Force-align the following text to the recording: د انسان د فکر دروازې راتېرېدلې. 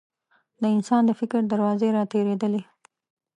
د 0.61 0.63
انسان 0.75 1.01
د 1.05 1.11
فکر 1.19 1.39
دروازې 1.51 1.89
راتېرېدلې. 1.97 2.61